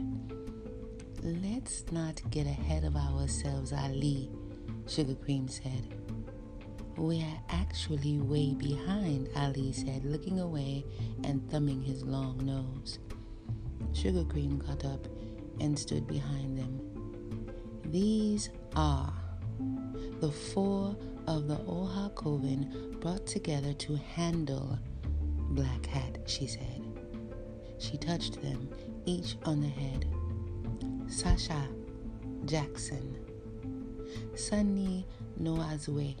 [1.21, 4.29] Let's not get ahead of ourselves, Ali,
[4.87, 5.95] Sugar Cream said.
[6.95, 10.85] We are actually way behind, Ali said, looking away
[11.23, 12.99] and thumbing his long nose.
[13.93, 15.07] Sugar Cream got up
[15.59, 16.79] and stood behind them.
[17.85, 19.13] These are
[20.19, 20.95] the four
[21.29, 24.79] of the Oha Coven brought together to handle
[25.51, 26.83] Black Hat, she said.
[27.77, 28.67] She touched them,
[29.05, 30.07] each on the head.
[31.07, 31.67] Sasha
[32.45, 33.15] Jackson,
[34.33, 35.05] Sunny
[35.39, 36.15] Nwazue,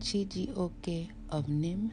[0.00, 1.92] Chiji Oke of Nim,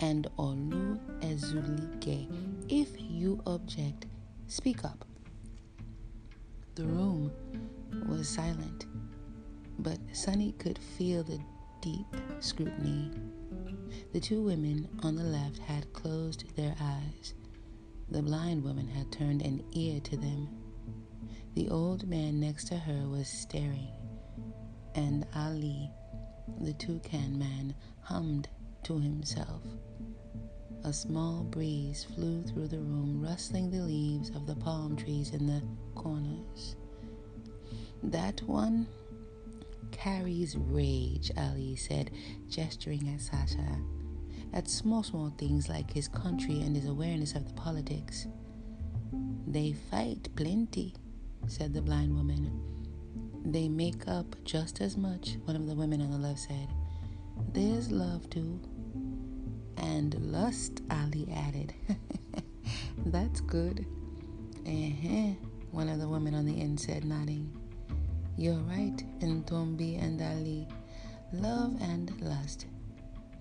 [0.00, 2.26] and Orlu Ezulike.
[2.70, 4.06] If you object,
[4.46, 5.04] speak up.
[6.74, 7.30] The room
[8.08, 8.86] was silent
[9.78, 11.40] but Sunny could feel the
[11.80, 12.06] deep
[12.40, 13.10] scrutiny.
[14.12, 17.34] The two women on the left had closed their eyes.
[18.10, 20.48] The blind woman had turned an ear to them.
[21.54, 23.92] The old man next to her was staring,
[24.94, 25.90] and Ali,
[26.60, 28.48] the toucan man, hummed
[28.84, 29.62] to himself.
[30.84, 35.46] A small breeze flew through the room, rustling the leaves of the palm trees in
[35.46, 35.62] the
[35.94, 36.76] corners.
[38.02, 38.86] That one
[40.04, 42.10] carries rage, Ali said,
[42.50, 43.80] gesturing at Sasha,
[44.52, 48.26] at small, small things like his country and his awareness of the politics.
[49.46, 50.92] They fight plenty,
[51.46, 52.60] said the blind woman.
[53.46, 56.68] They make up just as much, one of the women on the left said.
[57.54, 58.60] There's love too.
[59.78, 61.72] And lust, Ali added.
[63.06, 63.86] That's good.
[64.66, 65.32] Uh-huh,
[65.70, 67.53] one of the women on the end said, nodding.
[68.36, 70.66] You're right, Ntombi and Ali.
[71.32, 72.66] Love and lust.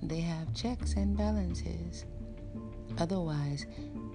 [0.04, 2.06] They have checks and balances.
[3.00, 3.66] Otherwise,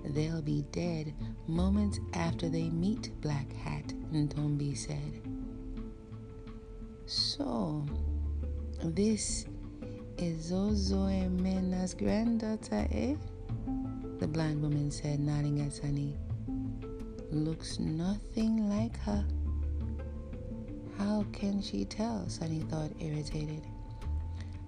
[0.05, 1.15] they'll be dead
[1.49, 5.21] moments after they meet Black Hat, Ntombi said.
[7.07, 7.85] So,
[8.85, 9.47] this
[10.17, 13.15] is Zozo Mena's granddaughter, eh?
[14.21, 16.17] The blind woman said, nodding at Sunny.
[17.31, 19.25] Looks nothing like her.
[20.99, 22.29] How can she tell?
[22.29, 23.63] Sunny thought, irritated.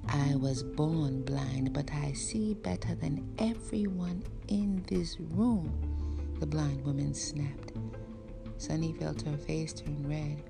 [0.08, 5.72] I was born blind, but I see better than everyone in this room,
[6.38, 7.72] the blind woman snapped.
[8.58, 10.42] Sunny felt her face turn red,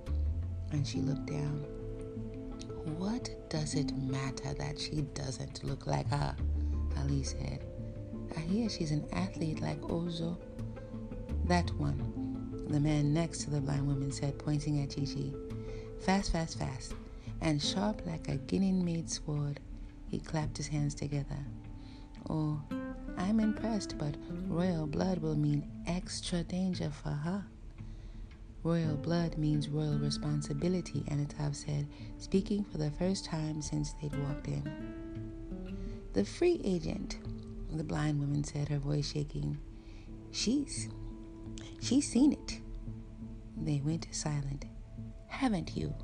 [0.73, 1.65] and she looked down.
[2.99, 6.37] What does it matter that she doesn't look like her?
[6.99, 7.65] Ali said.
[8.37, 10.37] I hear she's an athlete like Ozo.
[11.47, 15.05] That one, the man next to the blind woman said, pointing at Chi
[16.01, 16.95] Fast, fast, fast,
[17.43, 19.61] and sharp like a Guinea made sword.
[20.09, 21.37] He clapped his hands together.
[22.29, 22.61] Oh,
[23.19, 24.17] I'm impressed, but
[24.49, 27.45] royal blood will mean extra danger for her.
[28.63, 31.87] Royal blood means royal responsibility, Anatov said,
[32.19, 35.77] speaking for the first time since they'd walked in.
[36.15, 37.19] The free agent,
[37.71, 39.59] the blind woman said, her voice shaking.
[40.31, 40.89] She's.
[41.81, 42.61] She's seen it.
[43.57, 44.65] They went silent.
[45.31, 45.95] Haven't you?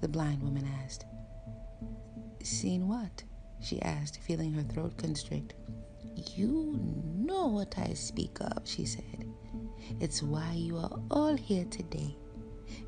[0.00, 1.04] The blind woman asked.
[2.42, 3.22] Seen what?
[3.60, 5.54] she asked, feeling her throat constrict.
[6.34, 6.78] You
[7.14, 9.26] know what I speak of, she said.
[10.00, 12.16] It's why you are all here today.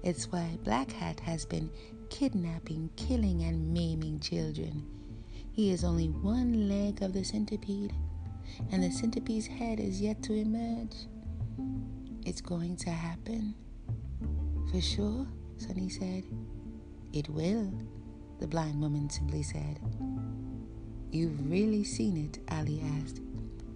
[0.03, 1.71] It's why Black Hat has been
[2.11, 4.85] kidnapping, killing, and maiming children.
[5.53, 7.95] He is only one leg of the centipede,
[8.71, 11.07] and the centipede's head is yet to emerge.
[12.25, 13.55] It's going to happen.
[14.71, 15.27] For sure,
[15.59, 16.25] Sunny said.
[17.13, 17.73] It will,
[18.41, 19.81] the blind woman simply said.
[21.11, 23.21] You've really seen it, Ali asked,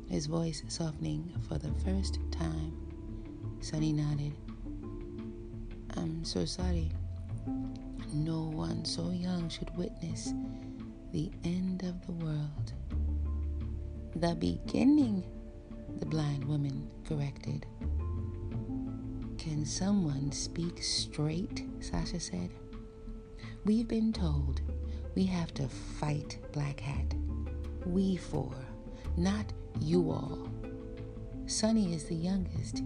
[0.08, 2.76] his voice softening for the first time.
[3.60, 4.32] Sunny nodded.
[5.96, 6.90] I'm so sorry.
[8.12, 10.34] No one so young should witness
[11.12, 12.72] the end of the world.
[14.16, 15.24] The beginning,
[15.98, 17.66] the blind woman corrected.
[19.40, 21.64] Can someone speak straight?
[21.81, 22.50] Sasha said.
[23.64, 24.61] We've been told
[25.14, 27.14] we have to fight Black Hat.
[27.87, 28.55] We four,
[29.16, 29.50] not
[29.81, 30.46] you all.
[31.46, 32.83] Sunny is the youngest.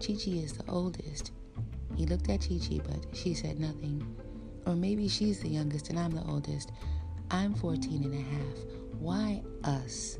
[0.00, 1.30] Chichi is the oldest.
[1.94, 4.04] He looked at Chichi, but she said nothing.
[4.66, 6.72] Or maybe she's the youngest and I'm the oldest.
[7.30, 8.64] I'm 14 and a half.
[8.98, 10.18] Why us?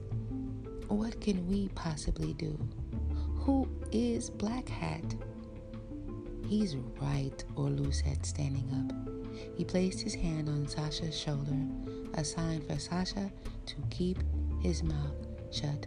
[0.86, 2.56] What can we possibly do?
[3.38, 5.16] Who is Black Hat?
[6.48, 8.92] He's right, Orlu said, standing up.
[9.56, 11.56] He placed his hand on Sasha's shoulder,
[12.14, 13.32] a sign for Sasha
[13.66, 14.18] to keep
[14.62, 15.16] his mouth
[15.50, 15.86] shut.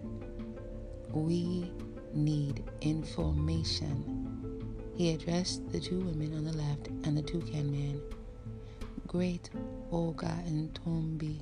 [1.13, 1.71] We
[2.13, 4.25] need information.
[4.95, 8.01] He addressed the two women on the left and the toucan man.
[9.05, 9.49] Great
[9.91, 11.39] Oga Ntombi.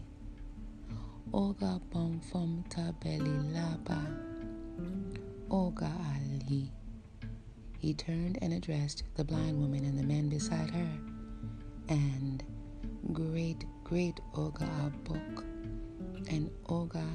[1.32, 4.06] Oga Bomfom Tabeli Laba.
[5.50, 6.70] Oga Ali.
[7.86, 10.90] He turned and addressed the blind woman and the man beside her.
[11.88, 12.44] And
[13.14, 15.44] great, great Oga Abok
[16.28, 17.06] and Oga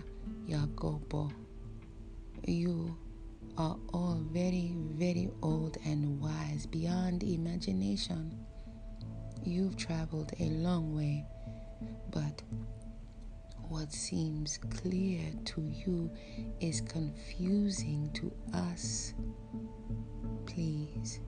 [0.48, 1.32] Yakobo.
[2.46, 2.96] You
[3.58, 8.38] are all very, very old and wise beyond imagination.
[9.42, 11.24] You've traveled a long way,
[13.90, 16.08] what seems clear to you
[16.60, 19.14] is confusing to us.
[20.46, 21.18] Please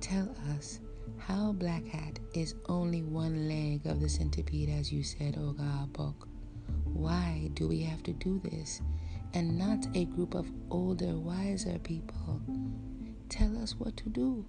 [0.00, 0.80] tell us
[1.18, 6.14] how Black Hat is only one leg of the centipede, as you said, Oga Abok.
[6.84, 8.80] Why do we have to do this?
[9.34, 12.40] and not a group of older, wiser people.
[13.30, 14.44] Tell us what to do.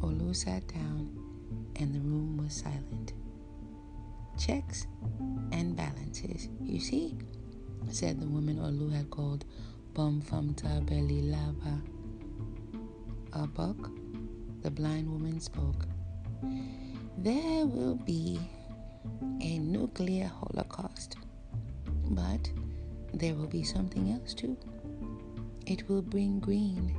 [0.00, 1.16] Orlu sat down
[1.76, 3.12] and the room was silent.
[4.38, 4.86] Checks
[5.52, 7.16] and balances, you see,
[7.90, 9.44] said the woman Orlu had called
[9.94, 11.80] Bomfom Tabeli Laba.
[13.34, 13.90] A buck,
[14.62, 15.86] the blind woman spoke.
[17.18, 18.40] There will be
[19.40, 21.16] a nuclear holocaust,
[22.10, 22.50] but
[23.14, 24.56] there will be something else too.
[25.66, 26.94] It will bring green,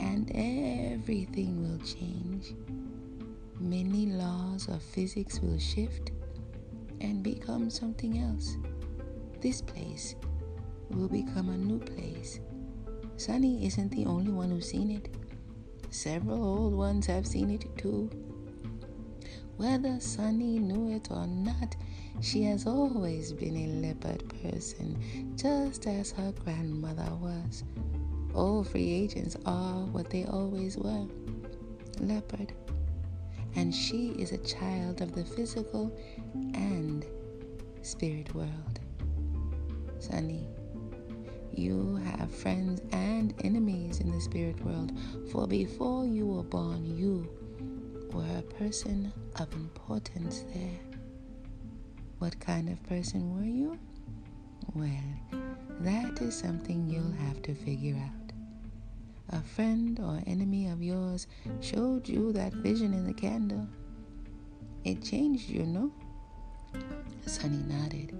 [0.00, 2.54] and everything will change.
[3.60, 6.10] Many laws of physics will shift
[7.04, 8.56] and become something else.
[9.40, 10.16] This place
[10.90, 12.40] will become a new place.
[13.16, 15.14] Sunny isn't the only one who's seen it.
[15.90, 18.10] Several old ones have seen it too.
[19.56, 21.76] Whether Sunny knew it or not,
[22.20, 24.98] she has always been a leopard person,
[25.36, 27.64] just as her grandmother was.
[28.34, 31.06] All free agents are what they always were
[32.00, 32.52] leopard.
[33.56, 35.96] And she is a child of the physical
[36.54, 37.06] and
[37.82, 38.80] spirit world.
[39.98, 40.46] Sunny,
[41.52, 44.92] you have friends and enemies in the spirit world,
[45.30, 47.28] for before you were born, you
[48.12, 50.80] were a person of importance there.
[52.18, 53.78] What kind of person were you?
[54.74, 55.40] Well,
[55.80, 58.23] that is something you'll have to figure out.
[59.34, 61.26] A friend or enemy of yours
[61.60, 63.66] showed you that vision in the candle.
[64.84, 65.92] It changed you, no?
[67.26, 68.16] Sunny nodded.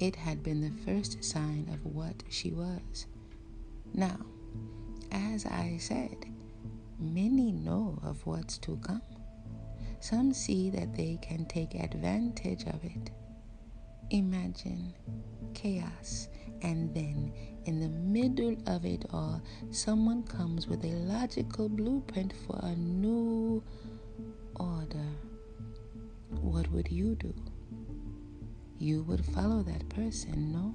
[0.00, 3.06] It had been the first sign of what she was.
[3.94, 4.16] Now,
[5.12, 6.16] as I said,
[6.98, 9.02] many know of what's to come.
[10.00, 13.12] Some see that they can take advantage of it.
[14.10, 14.94] Imagine
[15.54, 16.28] chaos,
[16.62, 17.32] and then
[17.64, 19.40] in the middle of it all,
[19.70, 23.62] someone comes with a logical blueprint for a new
[24.56, 25.08] order.
[26.40, 27.34] What would you do?
[28.78, 30.74] You would follow that person, no?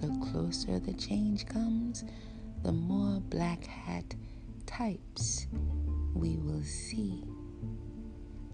[0.00, 2.04] The closer the change comes,
[2.62, 4.14] the more black hat
[4.66, 5.46] types
[6.14, 7.24] we will see.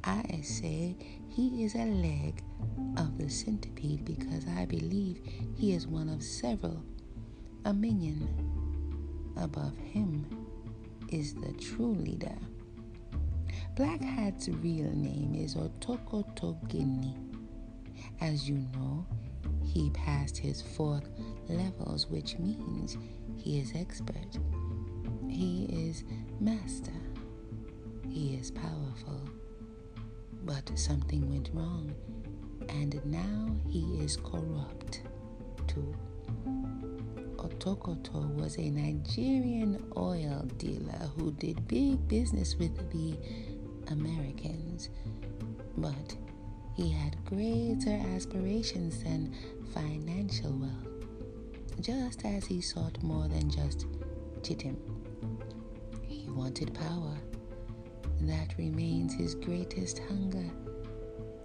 [0.07, 0.95] I say
[1.29, 2.41] he is a leg
[2.97, 5.21] of the centipede because I believe
[5.57, 6.81] he is one of several,
[7.65, 8.29] a minion.
[9.37, 10.25] Above him
[11.11, 12.37] is the true leader.
[13.75, 17.17] Black Hat's real name is Otoko Togini.
[18.21, 19.05] As you know,
[19.65, 21.11] he passed his fourth
[21.49, 22.97] levels, which means
[23.37, 24.39] he is expert.
[25.29, 26.05] He is
[26.39, 26.93] master.
[28.09, 29.21] He is powerful.
[30.47, 31.93] But something went wrong,
[32.69, 35.03] and now he is corrupt
[35.67, 35.93] too.
[37.37, 43.17] Otokoto was a Nigerian oil dealer who did big business with the
[43.93, 44.89] Americans,
[45.77, 46.17] but
[46.77, 49.35] he had greater aspirations than
[49.75, 53.87] financial wealth, just as he sought more than just
[54.43, 54.77] chittim.
[56.03, 57.17] He wanted power
[58.23, 60.51] that remains his greatest hunger,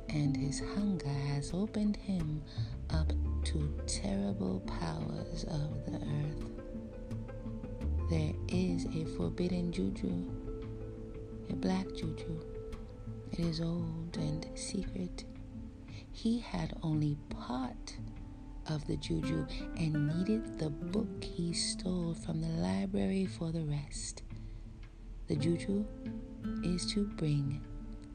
[0.09, 2.41] and his hunger has opened him
[2.89, 3.11] up
[3.45, 6.51] to terrible powers of the earth.
[8.09, 10.30] There is a forbidden juju,
[11.49, 12.41] a black juju.
[13.32, 15.24] It is old and secret.
[16.11, 17.95] He had only part
[18.67, 19.45] of the juju
[19.78, 24.24] and needed the book he stole from the library for the rest.
[25.28, 25.86] The juju
[26.63, 27.61] is to bring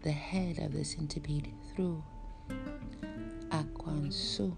[0.03, 2.03] the head of the centipede through.
[3.51, 4.57] Ekwensu.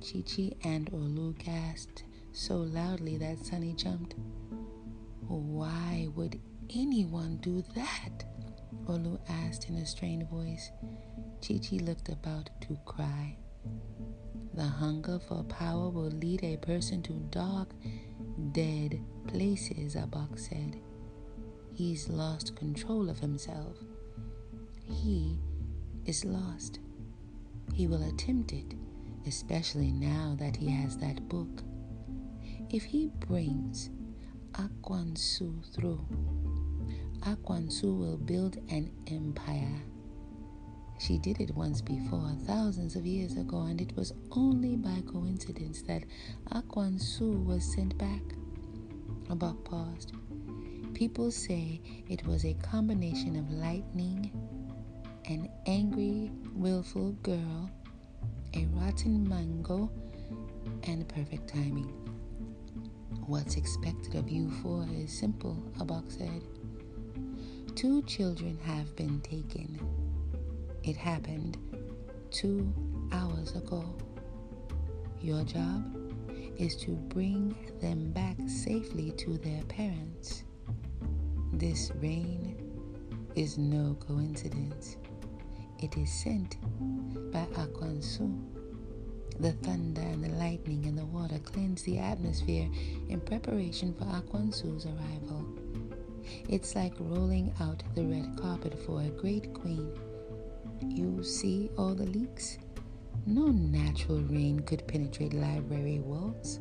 [0.00, 4.14] Chichi and Orlu gasped so loudly that Sunny jumped.
[5.26, 6.40] Why would
[6.74, 8.24] anyone do that?
[8.86, 10.70] Orlu asked in a strained voice.
[11.40, 13.36] Chichi looked about to cry.
[14.52, 17.70] The hunger for power will lead a person to dark,
[18.52, 20.80] dead places, Abak said.
[21.74, 23.76] He's lost control of himself.
[24.86, 25.40] He
[26.06, 26.78] is lost.
[27.74, 28.74] He will attempt it,
[29.26, 31.64] especially now that he has that book.
[32.70, 33.90] If he brings
[34.52, 36.06] Ekwensu through,
[37.22, 39.82] Ekwensu will build an empire.
[41.00, 45.82] She did it once before, thousands of years ago, and it was only by coincidence
[45.82, 46.04] that
[46.52, 48.22] Ekwensu was sent back.
[49.28, 50.12] Abak paused.
[50.94, 54.30] People say it was a combination of lightning,
[55.24, 57.68] an angry, willful girl,
[58.54, 59.90] a rotten mango,
[60.84, 61.92] and perfect timing.
[63.26, 66.42] What's expected of you four is simple, Abak said.
[67.74, 69.80] Two children have been taken.
[70.84, 71.58] It happened
[72.30, 72.72] two
[73.10, 73.84] hours ago.
[75.20, 75.84] Your job
[76.56, 80.44] is to bring them back safely to their parents.
[81.56, 82.56] This rain
[83.36, 84.96] is no coincidence.
[85.80, 86.56] It is sent
[87.32, 88.28] by Ekwensu.
[89.38, 92.68] The thunder and the lightning and the water cleanse the atmosphere
[93.08, 95.46] in preparation for Ekwensu's arrival.
[96.48, 99.92] It's like rolling out the red carpet for a great queen.
[100.80, 102.58] You see all the leaks?
[103.26, 106.58] No natural rain could penetrate library walls.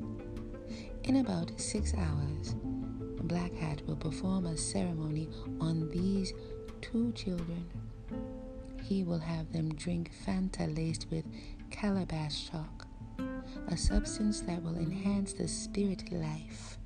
[1.06, 2.56] In about six hours,
[3.24, 5.30] Black Hat will perform a ceremony
[5.61, 6.34] on these
[6.82, 7.65] two children.
[8.82, 11.24] He will have them drink Fanta laced with
[11.71, 12.86] calabash chalk,
[13.69, 16.78] a substance that will enhance the spirit life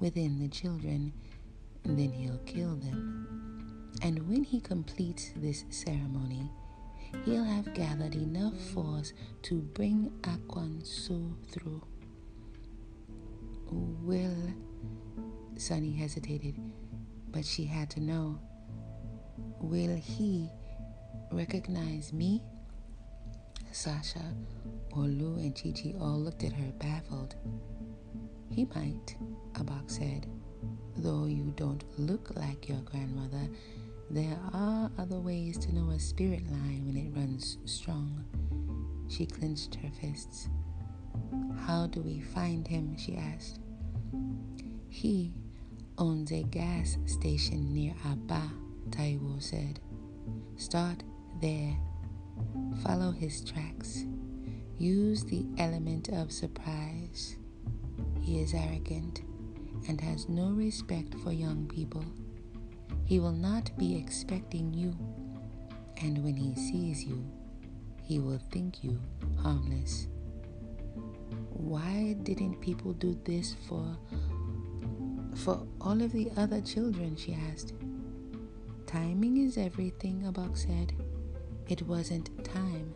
[0.00, 1.12] within the children.
[1.84, 3.92] Then he'll kill them.
[4.02, 6.50] And when he completes this ceremony,
[7.24, 9.12] he'll have gathered enough force
[9.42, 11.82] to bring Ekwensu through.
[13.70, 14.54] Will,
[15.56, 16.54] Sunny hesitated,
[17.28, 18.38] but she had to know.
[19.60, 20.50] Will he
[21.32, 22.42] recognize me?
[23.72, 24.34] Sasha,
[24.92, 27.34] Orlu, and Chichi all looked at her baffled.
[28.50, 29.16] He might,
[29.54, 30.26] Abak said.
[30.96, 33.48] Though you don't look like your grandmother,
[34.08, 38.24] there are other ways to know a spirit line when it runs strong.
[39.08, 40.48] She clenched her fists.
[41.66, 42.96] How do we find him?
[42.96, 43.60] she asked.
[44.88, 45.34] He
[45.98, 48.50] owns a gas station near Aba,
[48.90, 49.80] Taiwo said.
[50.56, 51.02] Start
[51.40, 51.76] there.
[52.82, 54.04] Follow his tracks.
[54.78, 57.36] Use the element of surprise.
[58.20, 59.22] He is arrogant
[59.88, 62.04] and has no respect for young people.
[63.06, 64.96] He will not be expecting you,
[66.02, 67.24] and when he sees you,
[68.02, 69.00] he will think you
[69.42, 70.08] harmless.
[71.50, 73.96] Why didn't people do this for
[75.36, 77.16] for all of the other children?
[77.16, 77.74] she asked.
[78.86, 80.92] Timing is everything, Abak said.
[81.68, 82.94] It wasn't time.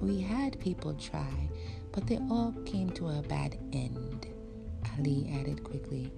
[0.00, 1.48] We had people try,
[1.92, 4.26] but they all came to a bad end,
[4.98, 6.12] Ali added quickly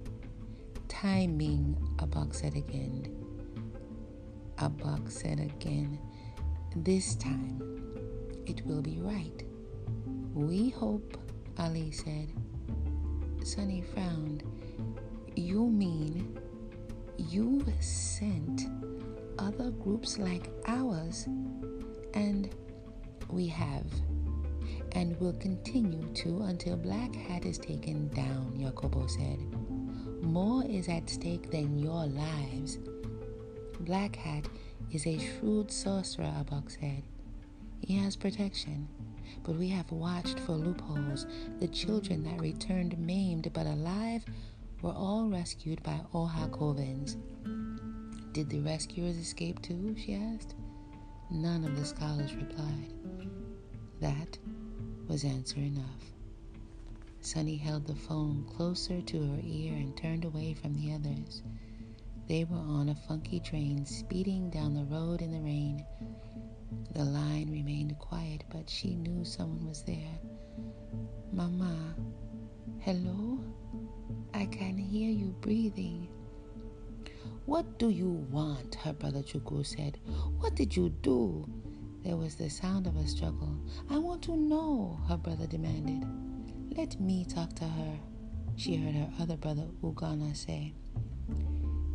[1.01, 3.13] timing, Abak said again.
[4.57, 5.99] Abak said again,
[6.75, 7.59] This time
[8.45, 9.43] it will be right.
[10.33, 11.17] We hope,
[11.59, 12.31] Ali said.
[13.43, 14.43] Sunny frowned.
[15.35, 16.39] You mean
[17.17, 18.67] you've sent
[19.37, 21.27] other groups like ours?
[22.13, 22.49] And
[23.29, 23.85] we have,
[24.93, 29.39] and will continue to until Black Hat is taken down, Yakobo said.
[30.23, 32.79] More is at stake than your lives.
[33.81, 34.47] Black Hat
[34.91, 37.03] is a shrewd sorcerer, Abak said.
[37.81, 38.87] He has protection,
[39.43, 41.27] but we have watched for loopholes.
[41.59, 44.23] The children that returned maimed but alive
[44.85, 47.15] were all rescued by Oha Covens.
[48.33, 49.95] Did the rescuers escape too?
[49.97, 50.53] she asked.
[51.31, 52.93] None of the scholars replied.
[53.99, 54.37] That
[55.07, 56.13] was answer enough.
[57.19, 61.41] Sunny held the phone closer to her ear and turned away from the others.
[62.27, 65.83] They were on a funky train speeding down the road in the rain.
[66.93, 70.19] The line remained quiet, but she knew someone was there.
[71.33, 71.75] Mama,
[72.81, 73.39] hello?
[74.35, 76.09] I can hear you breathing.
[77.45, 78.75] What do you want?
[78.75, 79.97] her brother Chukwu said.
[80.39, 81.47] What did you do?
[82.03, 83.57] There was the sound of a struggle.
[83.89, 86.05] I want to know, her brother demanded.
[86.75, 87.97] Let me talk to her,
[88.57, 90.73] she heard her other brother Ugonna say.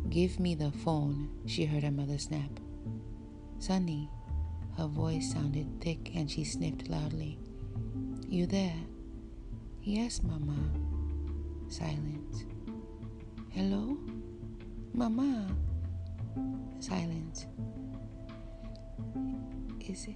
[0.09, 2.59] Give me the phone, she heard her mother snap.
[3.59, 4.09] Sunny,
[4.79, 7.37] her voice sounded thick and she sniffed loudly.
[8.27, 8.81] You there?
[9.83, 10.80] Yes, Mama.
[11.71, 12.43] Silence.
[13.51, 13.97] Hello?
[14.93, 15.47] Mama.
[16.81, 17.47] Silence.
[19.79, 20.15] Is it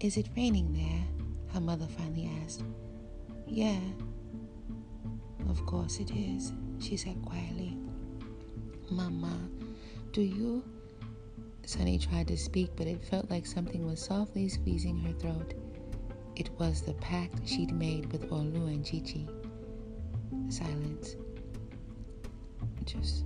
[0.00, 1.04] is it raining there?
[1.52, 2.64] Her mother finally asked.
[3.46, 3.80] Yeah,
[5.50, 7.76] of course it is, she said quietly.
[8.90, 9.36] Mama,
[10.12, 10.64] do you?
[11.66, 15.52] Sunny tried to speak, but it felt like something was softly squeezing her throat.
[16.34, 19.28] It was the pact she'd made with Orlu and Chichi.
[20.50, 21.14] Silence.
[22.84, 23.24] Just,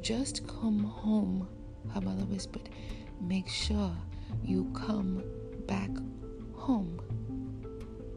[0.00, 1.46] just come home,
[1.92, 2.70] her mother whispered.
[3.20, 3.94] Make sure
[4.42, 5.22] you come
[5.66, 5.90] back
[6.54, 6.98] home.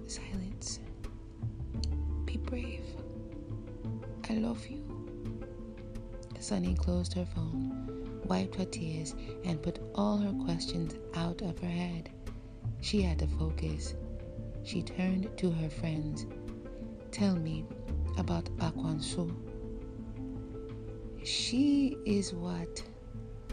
[0.08, 0.80] Silence.
[2.26, 2.86] Be brave.
[4.30, 4.82] I love you.
[6.40, 11.68] Sunny closed her phone, wiped her tears, and put all her questions out of her
[11.68, 12.10] head.
[12.80, 13.96] She had to focus.
[14.64, 16.26] She turned to her friends.
[17.12, 17.66] Tell me
[18.18, 19.34] about Ekwensu.
[21.24, 22.84] She is what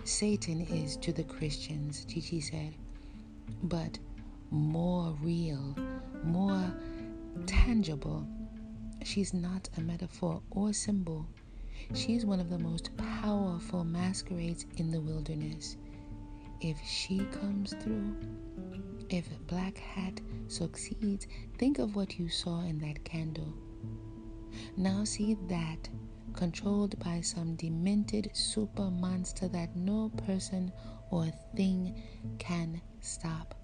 [0.05, 2.75] Satan is to the Christians, Chichi said,
[3.65, 3.99] but
[4.51, 5.77] more real,
[6.23, 6.73] more
[7.47, 8.27] tangible.
[9.03, 11.27] She's not a metaphor or symbol.
[11.95, 15.77] She's one of the most powerful masquerades in the wilderness.
[16.61, 18.17] If she comes through,
[19.11, 21.27] if Black Hat succeeds,
[21.59, 23.53] think of what you saw in that candle.
[24.77, 25.89] Now see that
[26.33, 30.73] controlled by some demented super monster that no person
[31.11, 31.27] or
[31.57, 32.03] thing
[32.39, 33.55] can stop.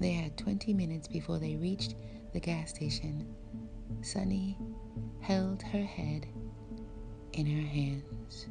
[0.00, 1.94] They had 20 minutes before they reached
[2.32, 3.26] the gas station.
[4.00, 4.58] Sunny
[5.20, 6.26] held her head
[7.32, 8.46] in her hands.